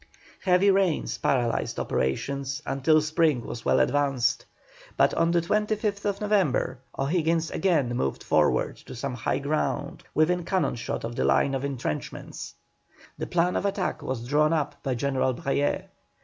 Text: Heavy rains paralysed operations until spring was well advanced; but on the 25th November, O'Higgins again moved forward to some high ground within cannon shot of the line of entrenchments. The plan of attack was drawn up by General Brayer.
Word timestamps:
Heavy 0.45 0.71
rains 0.71 1.19
paralysed 1.19 1.79
operations 1.79 2.59
until 2.65 3.01
spring 3.01 3.45
was 3.45 3.63
well 3.63 3.79
advanced; 3.79 4.47
but 4.97 5.13
on 5.13 5.29
the 5.29 5.41
25th 5.41 6.19
November, 6.19 6.79
O'Higgins 6.97 7.51
again 7.51 7.95
moved 7.95 8.23
forward 8.23 8.77
to 8.77 8.95
some 8.95 9.13
high 9.13 9.37
ground 9.37 10.03
within 10.15 10.43
cannon 10.43 10.73
shot 10.73 11.03
of 11.03 11.15
the 11.15 11.23
line 11.23 11.53
of 11.53 11.63
entrenchments. 11.63 12.55
The 13.19 13.27
plan 13.27 13.55
of 13.55 13.63
attack 13.63 14.01
was 14.01 14.27
drawn 14.27 14.53
up 14.53 14.81
by 14.81 14.95
General 14.95 15.33
Brayer. 15.33 15.85